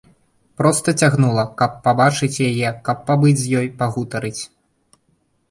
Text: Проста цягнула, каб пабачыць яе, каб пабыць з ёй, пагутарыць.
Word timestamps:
Проста 0.61 0.93
цягнула, 1.03 1.43
каб 1.59 1.75
пабачыць 1.89 2.41
яе, 2.49 2.73
каб 2.89 2.97
пабыць 3.11 3.37
з 3.43 3.55
ёй, 3.61 3.67
пагутарыць. 3.83 4.37